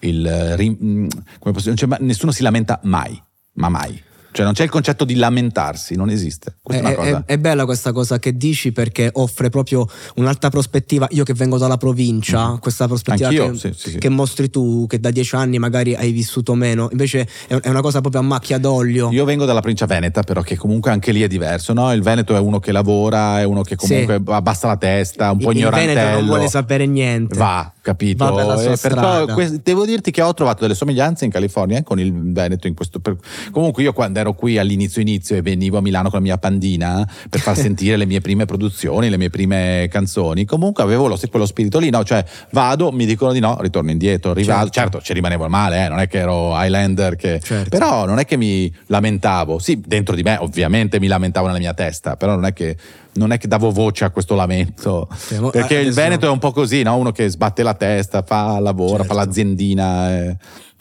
il 0.00 0.56
rim- 0.56 1.08
come 1.38 1.54
posso- 1.54 1.72
mai- 1.86 1.98
nessuno 2.02 2.32
si 2.32 2.42
lamenta 2.42 2.80
mai, 2.82 3.18
ma 3.54 3.70
mai. 3.70 3.98
Cioè 4.30 4.44
non 4.44 4.54
c'è 4.54 4.64
il 4.64 4.70
concetto 4.70 5.04
di 5.04 5.14
lamentarsi, 5.14 5.94
non 5.96 6.10
esiste. 6.10 6.58
È, 6.62 6.74
È, 6.74 6.78
una 6.80 6.94
cosa. 6.94 7.22
è- 7.26 7.38
bella 7.38 7.64
questa 7.64 7.92
cosa 7.92 8.18
che 8.18 8.36
dici 8.36 8.72
perché 8.72 9.08
offre 9.14 9.48
proprio 9.48 9.86
un'altra 10.16 10.50
prospettiva. 10.50 11.06
Io 11.10 11.24
che 11.24 11.32
vengo 11.34 11.56
dalla 11.58 11.76
provincia, 11.76 12.50
Mhm. 12.50 12.58
questa 12.58 12.86
prospettiva 12.86 13.28
Anch'io, 13.28 13.50
che, 13.52 13.56
sì, 13.58 13.72
sì, 13.74 13.90
sì. 13.92 13.98
che 13.98 14.08
mostri 14.08 14.50
tu, 14.50 14.86
che 14.86 15.00
da 15.00 15.10
dieci 15.10 15.34
anni 15.34 15.58
magari 15.58 15.94
hai 15.94 16.12
vissuto 16.12 16.54
meno, 16.54 16.88
invece 16.92 17.26
è, 17.46 17.58
una 17.68 17.80
cosa 17.80 18.00
proprio 18.00 18.20
a 18.20 18.24
macchia 18.24 18.58
d'olio. 18.58 19.10
Io 19.10 19.24
vengo 19.24 19.44
dalla 19.44 19.60
provincia 19.60 19.86
veneta, 19.86 20.22
però 20.22 20.42
che 20.42 20.56
comunque 20.56 20.90
anche 20.90 21.10
lì 21.10 21.22
è 21.22 21.26
diverso, 21.28 21.72
no? 21.72 21.92
Il 21.92 22.02
Veneto 22.02 22.36
è 22.36 22.38
uno 22.38 22.60
che 22.60 22.70
lavora, 22.72 23.40
è 23.40 23.44
uno 23.44 23.62
che 23.62 23.76
comunque 23.76 24.20
abbassa 24.26 24.66
la 24.68 24.76
testa, 24.76 25.30
un 25.32 25.38
po' 25.38 25.50
il 25.50 25.56
ignorantello. 25.58 25.94
Veneto 25.94 26.16
non 26.18 26.26
vuole 26.26 26.48
sapere 26.48 26.86
niente. 26.86 27.36
Va, 27.36 27.72
capito? 27.88 28.60
Eh, 28.60 28.76
perciò 28.76 29.24
que- 29.26 29.60
devo 29.62 29.86
dirti 29.86 30.10
che 30.10 30.20
ho 30.20 30.34
trovato 30.34 30.62
delle 30.62 30.74
somiglianze 30.74 31.24
in 31.24 31.30
California 31.30 31.82
con 31.82 31.98
il 31.98 32.12
Veneto 32.12 32.66
in 32.66 32.74
questo. 32.74 33.00
per- 33.00 33.16
Comunque, 33.50 33.82
io 33.82 33.92
quando 33.92 34.18
ero 34.18 34.34
qui 34.34 34.58
all'inizio 34.58 35.00
inizio 35.00 35.36
e 35.36 35.42
venivo 35.42 35.78
a 35.78 35.80
Milano 35.80 36.10
con 36.10 36.18
la 36.18 36.24
mia 36.24 36.38
pandina 36.38 37.08
per 37.30 37.40
far 37.40 37.56
sentire 37.56 37.96
le 37.96 38.04
mie 38.04 38.20
prime 38.20 38.44
produzioni, 38.44 39.08
le 39.08 39.16
mie 39.16 39.30
prime 39.30 39.88
canzoni, 39.90 40.44
comunque 40.44 40.82
avevo 40.82 41.06
lo, 41.06 41.18
quello 41.30 41.46
spirito 41.46 41.78
lì, 41.78 41.88
no? 41.90 42.04
Cioè, 42.04 42.24
vado, 42.50 42.92
mi 42.92 43.06
dicono 43.06 43.32
di 43.32 43.40
no, 43.40 43.56
ritorno 43.60 43.90
indietro, 43.90 44.32
rivado. 44.32 44.68
Certo. 44.68 44.78
Certo, 44.78 45.00
ci 45.02 45.12
rimanevo 45.12 45.48
male, 45.48 45.86
eh, 45.86 45.88
non 45.88 45.98
è 45.98 46.08
che 46.08 46.18
ero 46.18 46.52
Highlander 46.54 47.16
che. 47.16 47.40
Certo. 47.42 47.70
Però 47.70 48.04
non 48.04 48.18
è 48.18 48.24
che 48.24 48.36
mi 48.36 48.72
lamentavo. 48.86 49.58
Sì, 49.58 49.80
dentro 49.84 50.14
di 50.14 50.22
me, 50.22 50.36
ovviamente 50.38 51.00
mi 51.00 51.06
lamentavo 51.06 51.46
nella 51.46 51.58
mia 51.58 51.74
testa, 51.74 52.16
però 52.16 52.34
non 52.34 52.44
è 52.44 52.52
che. 52.52 52.76
Non 53.18 53.32
è 53.32 53.38
che 53.38 53.48
davo 53.48 53.70
voce 53.70 54.04
a 54.04 54.10
questo 54.10 54.34
lamento, 54.34 55.08
mo- 55.38 55.50
perché 55.50 55.74
il 55.78 55.92
Veneto 55.92 56.26
è 56.26 56.30
un 56.30 56.38
po' 56.38 56.52
così, 56.52 56.82
no? 56.82 56.96
uno 56.96 57.12
che 57.12 57.28
sbatte 57.28 57.62
la 57.62 57.74
testa, 57.74 58.22
fa, 58.22 58.58
lavora, 58.60 58.98
Certo. 59.02 59.14
fa 59.14 59.14
l'aziendina, 59.14 60.10
e, 60.16 60.36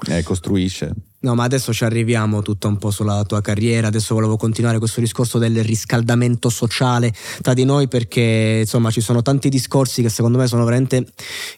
e 0.08 0.24
costruisce. 0.24 0.94
No, 1.20 1.34
ma 1.34 1.46
adesso 1.46 1.74
ci 1.74 1.84
arriviamo 1.84 2.44
tutto 2.44 2.68
un 2.68 2.78
po' 2.78 2.92
sulla 2.92 3.24
tua 3.24 3.42
carriera. 3.42 3.88
Adesso 3.88 4.14
volevo 4.14 4.38
continuare 4.38 4.78
questo 4.78 5.00
discorso 5.00 5.40
del 5.40 5.64
riscaldamento 5.64 6.48
sociale 6.50 7.12
tra 7.42 7.56
di 7.56 7.66
noi 7.66 7.88
perché 7.88 8.60
insomma 8.62 8.92
ci 8.92 9.02
sono 9.02 9.24
tanti 9.24 9.50
discorsi 9.50 10.04
che 10.04 10.10
secondo 10.10 10.38
me 10.38 10.46
sono 10.46 10.64
veramente 10.64 11.08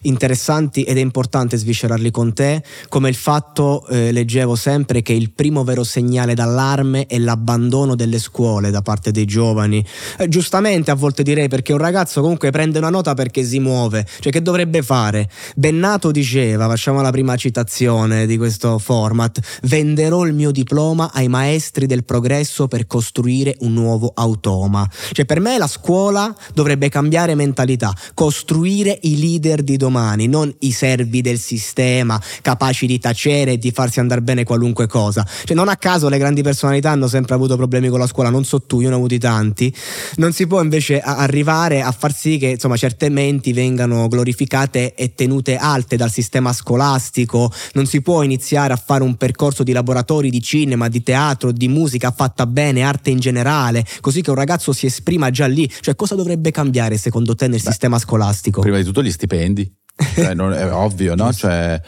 interessanti 0.02 0.84
ed 0.84 0.96
è 0.96 1.00
importante 1.00 1.58
sviscerarli 1.58 2.10
con 2.10 2.32
te, 2.32 2.62
come 2.88 3.10
il 3.10 3.14
fatto, 3.14 3.86
eh, 3.88 4.12
leggevo 4.12 4.54
sempre, 4.54 5.02
che 5.02 5.12
il 5.12 5.30
primo 5.30 5.62
vero 5.62 5.84
segnale 5.84 6.32
d'allarme 6.32 7.04
è 7.06 7.18
l'abbandono 7.18 7.94
delle 7.94 8.18
scuole 8.18 8.70
da 8.70 8.80
parte 8.80 9.10
dei 9.10 9.26
giovani. 9.26 9.84
Eh, 10.16 10.28
giustamente 10.28 10.90
a 10.90 10.94
volte 10.94 11.22
direi 11.22 11.48
perché 11.48 11.72
un 11.74 11.80
ragazzo 11.80 12.22
comunque 12.22 12.50
prende 12.50 12.78
una 12.78 12.88
nota 12.88 13.12
perché 13.12 13.44
si 13.44 13.58
muove, 13.58 14.06
cioè 14.20 14.32
che 14.32 14.40
dovrebbe 14.40 14.82
fare? 14.82 15.28
Bennato 15.54 16.10
diceva, 16.10 16.66
facciamo 16.66 17.02
la 17.02 17.10
prima 17.10 17.36
citazione 17.36 18.24
di 18.26 18.38
questo 18.38 18.78
format, 18.78 19.48
venderò 19.62 20.24
il 20.24 20.34
mio 20.34 20.50
diploma 20.50 21.10
ai 21.12 21.28
maestri 21.28 21.86
del 21.86 22.04
progresso 22.04 22.68
per 22.68 22.86
costruire 22.86 23.56
un 23.60 23.72
nuovo 23.72 24.12
automa. 24.14 24.88
Cioè 25.12 25.24
per 25.24 25.40
me 25.40 25.58
la 25.58 25.66
scuola 25.66 26.34
dovrebbe 26.54 26.88
cambiare 26.88 27.34
mentalità, 27.34 27.94
costruire 28.14 28.98
i 29.02 29.18
leader 29.18 29.62
di 29.62 29.76
domani, 29.76 30.26
non 30.26 30.54
i 30.60 30.72
servi 30.72 31.20
del 31.20 31.38
sistema, 31.38 32.20
capaci 32.42 32.86
di 32.86 32.98
tacere 32.98 33.52
e 33.52 33.58
di 33.58 33.70
farsi 33.70 34.00
andare 34.00 34.22
bene 34.22 34.44
qualunque 34.44 34.86
cosa. 34.86 35.26
Cioè 35.44 35.56
non 35.56 35.68
a 35.68 35.76
caso 35.76 36.08
le 36.08 36.18
grandi 36.18 36.42
personalità 36.42 36.90
hanno 36.90 37.08
sempre 37.08 37.34
avuto 37.34 37.56
problemi 37.56 37.88
con 37.88 37.98
la 37.98 38.06
scuola, 38.06 38.30
non 38.30 38.44
so 38.44 38.62
tu, 38.62 38.80
io 38.80 38.88
ne 38.88 38.94
ho 38.94 38.98
avuti 38.98 39.18
tanti. 39.18 39.74
Non 40.16 40.32
si 40.32 40.46
può 40.46 40.62
invece 40.62 41.00
arrivare 41.00 41.82
a 41.82 41.92
far 41.92 42.14
sì 42.14 42.38
che 42.38 42.48
insomma 42.48 42.76
certe 42.76 43.08
menti 43.08 43.52
vengano 43.52 44.08
glorificate 44.08 44.94
e 44.94 45.14
tenute 45.14 45.56
alte 45.56 45.96
dal 45.96 46.10
sistema 46.10 46.52
scolastico, 46.52 47.52
non 47.72 47.86
si 47.86 48.00
può 48.00 48.22
iniziare 48.22 48.72
a 48.72 48.76
fare 48.76 49.02
un 49.02 49.16
percorso 49.16 49.38
di 49.62 49.72
laboratori 49.72 50.28
di 50.28 50.42
cinema, 50.42 50.88
di 50.88 51.02
teatro, 51.02 51.50
di 51.52 51.68
musica 51.68 52.10
fatta 52.10 52.46
bene, 52.46 52.82
arte 52.82 53.10
in 53.10 53.18
generale, 53.18 53.84
così 54.00 54.20
che 54.20 54.30
un 54.30 54.36
ragazzo 54.36 54.72
si 54.72 54.86
esprima 54.86 55.30
già 55.30 55.46
lì. 55.46 55.70
Cioè 55.80 55.94
cosa 55.94 56.14
dovrebbe 56.14 56.50
cambiare 56.50 56.98
secondo 56.98 57.34
te 57.34 57.48
nel 57.48 57.60
sistema 57.60 57.98
scolastico? 57.98 58.60
Prima 58.60 58.76
di 58.76 58.84
tutto 58.84 59.02
gli 59.02 59.10
stipendi, 59.10 59.70
Cioè, 60.14 60.34
non- 60.34 60.52
è 60.52 60.70
ovvio, 60.72 61.14
no? 61.14 61.32
Cioè, 61.32 61.80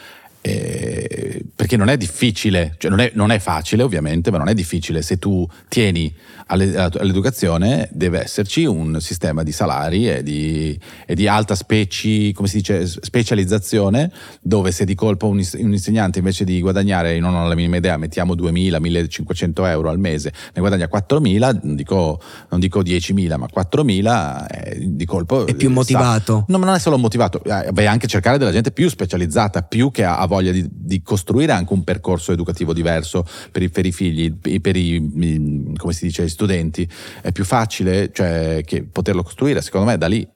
eh, 0.45 1.41
perché 1.55 1.77
non 1.77 1.87
è 1.87 1.95
difficile, 1.95 2.75
cioè 2.77 2.89
non, 2.89 2.99
è, 2.99 3.11
non 3.15 3.31
è 3.31 3.39
facile 3.39 3.81
ovviamente, 3.81 4.29
ma 4.29 4.37
non 4.37 4.49
è 4.49 4.53
difficile. 4.53 5.01
Se 5.01 5.17
tu 5.17 5.47
tieni 5.69 6.13
alle- 6.47 6.77
all'educazione 6.77 7.87
deve 7.93 8.23
esserci 8.23 8.65
un 8.65 8.99
sistema 8.99 9.41
di 9.41 9.53
salari 9.53 10.09
e 10.09 10.21
di, 10.21 10.77
e 11.05 11.15
di 11.15 11.29
alta 11.29 11.55
speci, 11.55 12.33
come 12.33 12.49
si 12.49 12.57
dice, 12.57 12.85
specializzazione, 12.85 14.11
dove 14.41 14.73
se 14.73 14.83
di 14.83 14.95
colpo 14.95 15.27
un, 15.27 15.37
ins- 15.37 15.55
un 15.57 15.71
insegnante 15.71 16.19
invece 16.19 16.43
di 16.43 16.59
guadagnare, 16.59 17.17
non 17.19 17.35
ho 17.35 17.47
la 17.47 17.55
minima 17.55 17.77
idea, 17.77 17.95
mettiamo 17.95 18.35
2.000, 18.35 18.81
1.500 18.81 19.67
euro 19.69 19.89
al 19.89 19.99
mese, 19.99 20.33
ne 20.53 20.59
guadagna 20.59 20.89
4.000, 20.91 21.59
non 21.63 21.75
dico, 21.75 22.19
non 22.49 22.59
dico 22.59 22.81
10.000, 22.81 23.37
ma 23.37 23.47
4.000, 23.47 24.45
eh, 24.49 24.77
di 24.81 25.05
colpo... 25.05 25.45
È 25.47 25.55
più 25.55 25.69
sa- 25.69 25.73
motivato. 25.73 26.43
No, 26.49 26.57
ma 26.57 26.65
non 26.65 26.75
è 26.75 26.79
solo 26.79 26.97
motivato, 26.97 27.41
eh, 27.45 27.69
vai 27.71 27.87
anche 27.87 28.07
a 28.07 28.09
cercare 28.09 28.37
della 28.37 28.51
gente 28.51 28.71
più 28.71 28.89
specializzata, 28.89 29.61
più 29.61 29.89
che 29.89 30.03
ha 30.03 30.25
voglia 30.33 30.51
di, 30.51 30.67
di 30.69 31.01
costruire 31.01 31.51
anche 31.51 31.73
un 31.73 31.83
percorso 31.83 32.31
educativo 32.31 32.73
diverso 32.73 33.25
per 33.51 33.61
i, 33.61 33.69
per 33.69 33.85
i 33.85 33.91
figli, 33.91 34.33
per 34.59 34.75
i, 34.75 35.73
come 35.77 35.93
si 35.93 36.05
dice, 36.05 36.27
studenti. 36.27 36.87
È 37.21 37.31
più 37.31 37.45
facile 37.45 38.11
cioè, 38.11 38.63
poterlo 38.91 39.23
costruire, 39.23 39.61
secondo 39.61 39.87
me, 39.87 39.97
da 39.97 40.07
lì. 40.07 40.27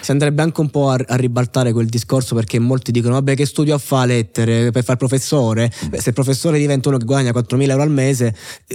Si 0.00 0.10
andrebbe 0.10 0.42
anche 0.42 0.60
un 0.60 0.70
po' 0.70 0.90
a, 0.90 0.98
a 1.06 1.16
ribaltare 1.16 1.72
quel 1.72 1.86
discorso 1.86 2.34
perché 2.34 2.58
molti 2.58 2.92
dicono 2.92 3.14
vabbè 3.14 3.34
che 3.34 3.46
studio 3.46 3.74
a 3.74 3.78
fare 3.78 4.06
lettere 4.06 4.70
per 4.70 4.84
fare 4.84 4.96
professore 4.96 5.70
Beh, 5.88 6.00
se 6.00 6.10
il 6.10 6.14
professore 6.14 6.58
diventa 6.58 6.88
uno 6.88 6.98
che 6.98 7.04
guadagna 7.04 7.32
4.000 7.32 7.68
euro 7.70 7.82
al 7.82 7.90
mese 7.90 8.34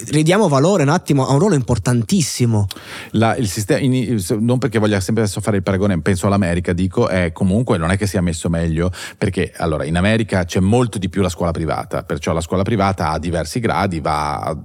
ridiamo 0.09 0.47
valore 0.47 0.83
un 0.83 0.89
attimo 0.89 1.25
a 1.25 1.31
un 1.33 1.39
ruolo 1.39 1.55
importantissimo 1.55 2.67
La- 3.11 3.35
il 3.37 3.47
sistema, 3.47 3.79
in- 3.79 4.21
non 4.39 4.57
perché 4.57 4.79
voglia 4.79 4.99
sempre 4.99 5.23
adesso 5.23 5.39
fare 5.41 5.57
il 5.57 5.63
paragone, 5.63 6.01
penso 6.01 6.27
all'America, 6.27 6.73
dico, 6.73 7.07
è 7.07 7.31
comunque 7.31 7.77
non 7.77 7.91
è 7.91 7.97
che 7.97 8.07
sia 8.07 8.21
messo 8.21 8.49
meglio, 8.49 8.91
perché 9.17 9.53
allora 9.57 9.85
in 9.85 9.95
America 9.95 10.43
c'è 10.43 10.59
molto 10.59 10.97
di 10.97 11.09
più 11.09 11.21
la 11.21 11.29
scuola 11.29 11.51
privata, 11.51 12.03
perciò 12.03 12.33
la 12.33 12.41
scuola 12.41 12.63
privata 12.63 13.11
ha 13.11 13.19
diversi 13.19 13.59
gradi, 13.59 13.99
va 13.99 14.55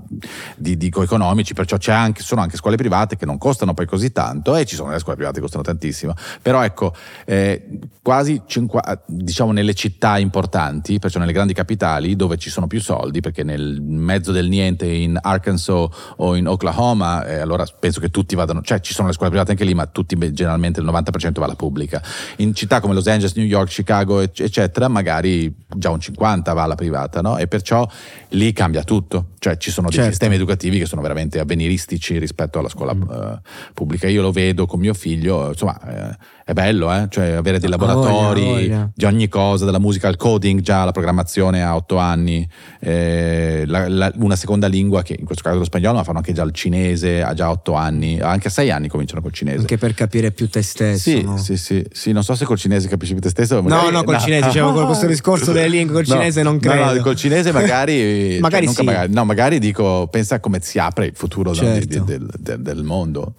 di, 0.56 0.76
dico 0.76 1.02
economici, 1.02 1.54
perciò 1.54 1.76
anche, 1.92 2.22
sono 2.22 2.40
anche 2.40 2.56
scuole 2.56 2.76
private 2.76 3.16
che 3.16 3.26
non 3.26 3.38
costano 3.38 3.74
poi 3.74 3.86
così 3.86 4.12
tanto 4.12 4.56
e 4.56 4.64
ci 4.64 4.74
sono 4.74 4.90
le 4.90 4.98
scuole 4.98 5.16
private 5.16 5.36
che 5.36 5.42
costano 5.42 5.62
tantissimo. 5.62 5.99
Bellissimo. 6.06 6.14
Però 6.42 6.62
ecco, 6.62 6.94
eh, 7.26 7.66
quasi 8.02 8.42
cinqu- 8.46 9.02
diciamo 9.06 9.52
nelle 9.52 9.74
città 9.74 10.18
importanti, 10.18 10.98
perciò 10.98 11.18
nelle 11.18 11.32
grandi 11.32 11.52
capitali 11.52 12.16
dove 12.16 12.36
ci 12.38 12.50
sono 12.50 12.66
più 12.66 12.80
soldi, 12.80 13.20
perché 13.20 13.42
nel 13.42 13.80
mezzo 13.82 14.32
del 14.32 14.48
niente 14.48 14.86
in 14.86 15.18
Arkansas 15.20 15.88
o 16.16 16.34
in 16.34 16.46
Oklahoma, 16.48 17.24
eh, 17.26 17.38
allora 17.40 17.64
penso 17.78 18.00
che 18.00 18.08
tutti 18.10 18.34
vadano, 18.34 18.62
cioè 18.62 18.80
ci 18.80 18.94
sono 18.94 19.08
le 19.08 19.12
scuole 19.14 19.30
private 19.30 19.52
anche 19.52 19.64
lì, 19.64 19.74
ma 19.74 19.86
tutti 19.86 20.16
generalmente 20.32 20.80
il 20.80 20.86
90% 20.86 21.38
va 21.40 21.44
alla 21.44 21.54
pubblica. 21.54 22.02
In 22.36 22.54
città 22.54 22.80
come 22.80 22.94
Los 22.94 23.06
Angeles, 23.06 23.34
New 23.34 23.44
York, 23.46 23.68
Chicago, 23.68 24.20
eccetera, 24.20 24.88
magari 24.88 25.54
già 25.76 25.90
un 25.90 25.98
50% 25.98 26.54
va 26.54 26.62
alla 26.62 26.74
privata, 26.74 27.20
no? 27.20 27.36
E 27.36 27.46
perciò 27.46 27.86
lì 28.30 28.52
cambia 28.52 28.82
tutto, 28.82 29.26
cioè 29.38 29.56
ci 29.56 29.70
sono 29.70 29.88
dei 29.88 29.96
Certo. 29.96 30.10
sistemi 30.12 30.34
educativi 30.36 30.78
che 30.78 30.86
sono 30.86 31.02
veramente 31.02 31.38
avveniristici 31.38 32.18
rispetto 32.18 32.58
alla 32.58 32.68
scuola 32.68 32.94
Mm. 32.94 33.02
eh, 33.02 33.40
pubblica. 33.74 34.08
Io 34.08 34.22
lo 34.22 34.32
vedo 34.32 34.66
con 34.66 34.80
mio 34.80 34.94
figlio, 34.94 35.48
insomma, 35.48 35.78
eh, 35.90 36.16
è 36.44 36.52
bello, 36.52 36.92
eh? 36.92 37.06
cioè 37.10 37.30
avere 37.32 37.58
dei 37.60 37.68
laboratori 37.68 38.40
voglia, 38.42 38.50
ha 38.50 38.78
voglia. 38.78 38.90
di 38.94 39.04
ogni 39.04 39.28
cosa, 39.28 39.64
dalla 39.64 39.78
musica 39.78 40.08
al 40.08 40.16
coding, 40.16 40.60
già 40.60 40.84
la 40.84 40.90
programmazione 40.92 41.62
a 41.62 41.76
otto 41.76 41.96
anni, 41.98 42.48
eh, 42.80 43.64
la- 43.66 43.88
la- 43.88 44.12
una 44.16 44.36
seconda 44.36 44.66
lingua 44.66 45.02
che 45.02 45.16
in 45.18 45.24
questo 45.24 45.42
caso 45.44 45.58
lo 45.58 45.64
spagnolo, 45.64 45.98
ma 45.98 46.04
fanno 46.04 46.18
anche 46.18 46.32
già 46.32 46.42
il 46.42 46.52
cinese 46.52 47.22
a 47.22 47.34
già 47.34 47.50
otto 47.50 47.74
anni, 47.74 48.18
anche 48.20 48.48
a 48.48 48.50
sei 48.50 48.70
anni 48.70 48.88
cominciano 48.88 49.20
col 49.20 49.32
cinese. 49.32 49.60
Anche 49.60 49.78
per 49.78 49.94
capire 49.94 50.32
più 50.32 50.48
te 50.48 50.62
stesso. 50.62 50.98
Sì, 51.10 51.22
no? 51.22 51.36
sì, 51.36 51.56
sì, 51.56 51.84
sì, 51.92 52.12
non 52.12 52.24
so 52.24 52.34
se 52.34 52.44
col 52.44 52.58
cinese 52.58 52.88
capisci 52.88 53.12
più 53.12 53.22
te 53.22 53.28
stesso. 53.30 53.56
No, 53.56 53.62
magari- 53.62 53.92
no, 53.92 54.02
col 54.04 54.18
cinese, 54.18 54.46
dicevo, 54.46 54.72
con 54.72 54.86
questo 54.86 55.06
discorso 55.06 55.52
delle 55.52 55.68
lingue, 55.68 55.94
col 55.94 56.04
No, 56.06 56.14
cinese 56.14 56.42
non 56.42 56.54
no, 56.54 56.70
credo. 56.70 56.94
No, 56.94 57.02
col 57.02 57.16
cinese 57.16 57.52
magari, 57.52 58.38
Magari 58.42 58.66
cioè, 58.66 58.74
sì. 58.74 58.84
che 58.84 59.06
no, 59.08 59.24
magari 59.24 59.58
dico, 59.58 60.08
pensa 60.10 60.36
a 60.36 60.40
come 60.40 60.58
si 60.62 60.78
apre 60.78 61.06
il 61.06 61.12
futuro 61.14 61.50
no, 61.50 61.54
Certo. 61.56 61.86
di- 61.86 62.04
del, 62.04 62.28
del- 62.38 62.60
del 62.60 62.82
mondo. 62.82 63.34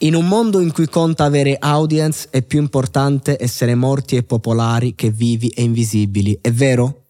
In 0.00 0.14
un 0.14 0.28
mondo 0.28 0.60
in 0.60 0.72
cui 0.72 0.88
conta 0.88 1.24
avere 1.24 1.56
audience 1.58 2.28
è 2.30 2.42
più 2.42 2.60
importante 2.60 3.36
essere 3.40 3.74
morti 3.74 4.14
e 4.14 4.22
popolari 4.22 4.94
che 4.94 5.10
vivi 5.10 5.48
e 5.48 5.62
invisibili, 5.62 6.38
è 6.40 6.52
vero? 6.52 7.02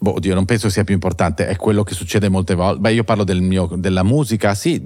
Boh, 0.00 0.14
oddio, 0.14 0.34
non 0.34 0.44
penso 0.44 0.68
sia 0.68 0.82
più 0.82 0.94
importante, 0.94 1.46
è 1.46 1.54
quello 1.54 1.84
che 1.84 1.94
succede 1.94 2.28
molte 2.28 2.54
volte. 2.54 2.80
Beh, 2.80 2.92
io 2.92 3.04
parlo 3.04 3.22
del 3.22 3.40
mio- 3.40 3.70
della 3.76 4.02
musica, 4.02 4.54
sì, 4.54 4.82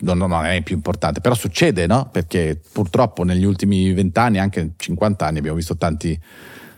non, 0.00 0.18
non 0.18 0.32
è 0.44 0.60
più 0.62 0.74
importante, 0.74 1.20
però 1.20 1.36
succede, 1.36 1.86
no? 1.86 2.08
Perché 2.10 2.60
purtroppo 2.72 3.22
negli 3.22 3.44
ultimi 3.44 3.92
vent'anni, 3.92 4.38
anche 4.38 4.72
50 4.76 5.26
anni, 5.26 5.38
abbiamo 5.38 5.56
visto 5.56 5.76
tanti 5.76 6.18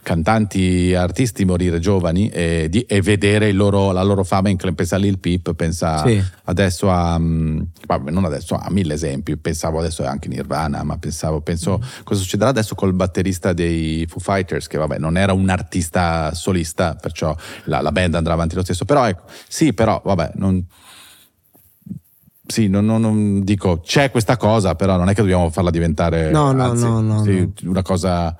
cantanti, 0.02 0.94
artisti 0.94 1.44
morire 1.44 1.78
giovani 1.80 2.28
e, 2.28 2.66
di- 2.70 2.82
e 2.82 3.00
vedere 3.02 3.52
loro- 3.52 3.92
la 3.92 4.02
loro 4.02 4.24
fama 4.24 4.48
in 4.48 4.56
pensa 4.74 4.96
a 4.96 4.98
Lil 4.98 5.18
Peep, 5.18 5.54
pensa 5.54 6.04
Sì. 6.06 6.22
adesso 6.44 6.90
a 6.90 7.18
mm, 7.18 7.60
vabbè, 7.86 8.10
non 8.10 8.24
adesso 8.24 8.54
a 8.54 8.70
mille 8.70 8.94
esempi. 8.94 9.36
Pensavo 9.36 9.78
adesso 9.78 10.04
anche 10.04 10.28
Nirvana 10.28 10.82
ma 10.82 10.96
pensavo 10.98 11.40
penso 11.40 11.80
cosa 12.04 12.20
succederà 12.20 12.50
adesso 12.50 12.74
col 12.74 12.92
batterista 12.94 13.52
dei 13.52 14.06
Foo 14.08 14.20
Fighters 14.20 14.66
che 14.66 14.78
vabbè 14.78 14.98
non 14.98 15.16
era 15.16 15.32
un 15.32 15.48
artista 15.48 16.32
solista 16.34 16.94
perciò 16.94 17.34
la, 17.64 17.80
la 17.80 17.92
band 17.92 18.14
andrà 18.14 18.32
avanti 18.32 18.54
lo 18.54 18.62
stesso. 18.62 18.84
Però 18.84 19.06
ecco 19.06 19.24
sì 19.46 19.72
però 19.72 20.00
vabbè 20.04 20.32
non 20.34 20.64
sì, 22.48 22.66
non, 22.68 22.86
non- 22.86 23.00
non 23.02 23.44
dico 23.44 23.80
c'è 23.84 24.10
questa 24.10 24.36
cosa, 24.38 24.74
però 24.74 24.96
non 24.96 25.08
è 25.10 25.14
che 25.14 25.20
dobbiamo 25.20 25.50
farla 25.50 25.70
diventare 25.70 26.30
No, 26.30 26.52
no, 26.52 26.62
anzi, 26.70 26.84
no, 26.84 27.00
no, 27.00 27.22
sì, 27.22 27.38
no. 27.40 27.70
una 27.70 27.82
cosa. 27.82 28.34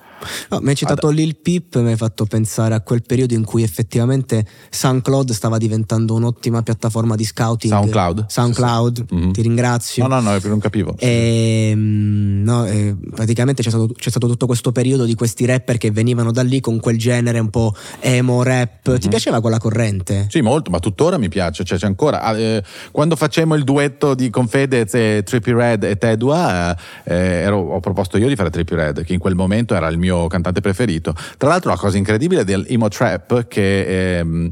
No, 0.49 0.59
mi 0.61 0.69
hai 0.69 0.75
citato 0.75 1.09
Lil 1.09 1.37
Peep, 1.37 1.77
mi 1.77 1.91
hai 1.91 1.95
fatto 1.95 2.25
pensare 2.25 2.73
a 2.73 2.81
quel 2.81 3.03
periodo 3.03 3.33
in 3.35 3.45
cui 3.45 3.63
effettivamente 3.63 4.45
SoundCloud 4.69 5.31
stava 5.31 5.57
diventando 5.57 6.13
un'ottima 6.15 6.61
piattaforma 6.63 7.15
di 7.15 7.23
scouting. 7.23 7.71
SoundCloud? 7.71 8.25
SoundCloud, 8.27 8.97
Sì, 8.97 9.05
sì. 9.07 9.15
Mhm. 9.15 9.31
ti 9.31 9.41
ringrazio. 9.43 10.07
No, 10.07 10.19
no, 10.19 10.31
no, 10.31 10.39
non 10.43 10.59
capivo. 10.59 10.95
E, 10.97 11.71
mm, 11.75 12.43
no, 12.43 12.65
eh, 12.65 12.95
praticamente 13.13 13.61
c'è 13.61 13.69
stato, 13.69 13.87
c'è 13.95 14.09
stato 14.09 14.27
tutto 14.27 14.45
questo 14.47 14.71
periodo 14.71 15.05
di 15.05 15.13
questi 15.15 15.45
rapper 15.45 15.77
che 15.77 15.91
venivano 15.91 16.31
da 16.31 16.41
lì 16.41 16.59
con 16.59 16.79
quel 16.79 16.97
genere 16.97 17.39
un 17.39 17.49
po' 17.49 17.73
emo 17.99 18.41
rap. 18.43 18.97
Ti 18.97 19.07
piaceva 19.07 19.39
quella 19.39 19.59
corrente? 19.59 20.27
Sì, 20.29 20.41
molto, 20.41 20.69
ma 20.71 20.79
tuttora 20.79 21.17
mi 21.17 21.29
piace, 21.29 21.63
cioè 21.63 21.77
c'è 21.77 21.85
ancora. 21.85 22.21
Ah, 22.21 22.37
eh, 22.37 22.63
quando 22.91 23.15
facemmo 23.15 23.55
il 23.55 23.63
duetto 23.63 23.98
di 24.15 24.29
Confedez 24.29 24.93
e 24.93 25.21
Trippy 25.25 25.51
Red 25.53 25.83
e 25.83 25.97
Tedua, 25.97 26.71
eh, 27.03 27.13
eh, 27.13 27.15
ero- 27.41 27.57
ho 27.73 27.79
proposto 27.79 28.17
io 28.17 28.27
di 28.27 28.35
fare 28.35 28.49
Trippy 28.49 28.75
Red, 28.75 29.03
che 29.03 29.13
in 29.13 29.19
quel 29.19 29.35
momento 29.35 29.75
era 29.75 29.87
il 29.87 29.97
mio 29.97 30.27
cantante 30.27 30.61
preferito. 30.61 31.13
Tra 31.37 31.49
l'altro, 31.49 31.69
la 31.69 31.77
cosa 31.77 31.97
incredibile 31.97 32.43
del 32.43 32.65
emo 32.69 32.87
trap 32.87 33.47
che. 33.47 34.17
ehm, 34.19 34.51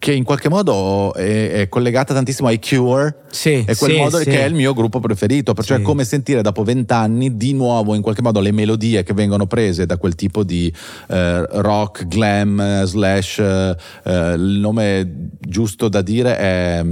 che 0.00 0.12
in 0.12 0.22
qualche 0.22 0.48
modo 0.48 1.12
è, 1.12 1.50
è 1.50 1.68
collegata 1.68 2.14
tantissimo 2.14 2.46
ai 2.46 2.60
Cure, 2.60 3.16
Sì, 3.30 3.64
è 3.66 3.74
quel 3.74 3.90
sì, 3.90 3.96
modo 3.96 4.18
sì. 4.18 4.26
che 4.30 4.42
è 4.42 4.44
il 4.44 4.54
mio 4.54 4.72
gruppo 4.72 5.00
preferito, 5.00 5.54
perciò 5.54 5.74
Sì. 5.74 5.80
è 5.80 5.84
come 5.84 6.04
sentire 6.04 6.40
dopo 6.40 6.62
vent'anni 6.62 7.36
di 7.36 7.52
nuovo 7.52 7.96
in 7.96 8.00
qualche 8.00 8.22
modo 8.22 8.38
le 8.38 8.52
melodie 8.52 9.02
che 9.02 9.12
vengono 9.12 9.46
prese 9.48 9.86
da 9.86 9.96
quel 9.96 10.14
tipo 10.14 10.44
di 10.44 10.72
eh, 11.08 11.44
rock, 11.60 12.06
glam, 12.06 12.60
eh, 12.60 12.82
slash, 12.84 13.38
eh, 13.40 13.76
eh, 14.04 14.32
il 14.34 14.58
nome 14.60 15.30
giusto 15.40 15.88
da 15.88 16.00
dire 16.00 16.38
è, 16.38 16.84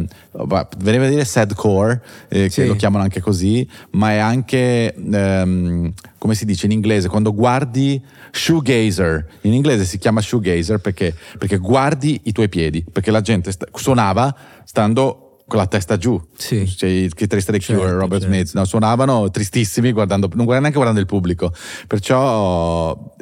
veniva 0.78 1.06
a 1.06 1.08
dire 1.08 1.24
sadcore, 1.24 2.02
eh, 2.28 2.50
Sì. 2.50 2.62
che 2.62 2.66
lo 2.66 2.74
chiamano 2.76 3.02
anche 3.04 3.20
così, 3.20 3.66
ma 3.92 4.10
è 4.12 4.18
anche, 4.18 4.94
ehm, 4.94 5.92
come 6.18 6.34
si 6.34 6.44
dice 6.44 6.66
in 6.66 6.72
inglese, 6.72 7.08
quando 7.08 7.32
guardi 7.32 8.02
shoegazer, 8.30 9.26
in 9.42 9.52
inglese 9.52 9.84
si 9.84 9.98
chiama 9.98 10.20
shoegazer 10.20 10.78
perché, 10.78 11.14
perché 11.38 11.56
guardi 11.58 12.20
i 12.24 12.32
tuoi 12.32 12.48
piedi, 12.48 12.84
perché 12.90 13.10
la 13.10 13.20
gente 13.20 13.50
sta- 13.52 13.66
suonava 13.74 14.34
stando 14.64 15.20
con 15.46 15.58
la 15.58 15.66
testa 15.68 15.96
giù. 15.96 16.20
Sì. 16.36 16.66
Cioè, 16.66 16.88
i 16.88 17.10
chitarristi 17.14 17.52
dei 17.52 17.60
Cure, 17.64 17.78
Certo, 17.78 17.98
Robert 17.98 18.20
certo. 18.22 18.34
Smith, 18.34 18.54
no, 18.54 18.64
suonavano 18.64 19.30
tristissimi, 19.30 19.92
guardando, 19.92 20.26
non 20.34 20.44
guardano 20.44 20.60
neanche 20.68 20.76
guardando 20.78 21.00
il 21.00 21.06
pubblico. 21.06 21.52
Perciò 21.86 23.14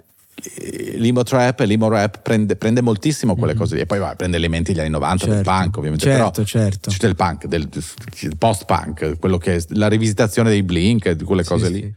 eh, 0.56 0.94
l'emo 0.98 1.22
trap 1.22 1.60
e 1.60 1.66
l'emo 1.66 1.88
rap 1.88 2.20
prende, 2.22 2.56
prende 2.56 2.80
moltissimo 2.80 3.34
quelle 3.36 3.54
cose 3.54 3.74
lì. 3.76 3.80
E 3.82 3.86
poi 3.86 3.98
va, 3.98 4.14
prende 4.16 4.36
elementi 4.36 4.72
degli 4.72 4.80
anni 4.80 4.90
90 4.90 5.26
del 5.26 5.34
Mhm. 5.38 5.42
Certo. 5.44 5.60
punk, 5.62 5.76
ovviamente. 5.78 6.04
Certo, 6.04 6.30
però 6.30 6.44
certo. 6.46 6.90
C'è 6.90 6.96
del 6.98 7.14
punk, 7.16 7.46
del, 7.46 7.68
del 7.68 8.36
post-punk, 8.38 9.18
quello 9.18 9.38
che 9.38 9.56
è 9.56 9.62
la 9.70 9.88
rivisitazione 9.88 10.50
dei 10.50 10.62
Blink, 10.62 11.10
di 11.10 11.24
quelle 11.24 11.42
Sì, 11.42 11.48
cose 11.48 11.66
sì. 11.66 11.72
lì. 11.72 11.94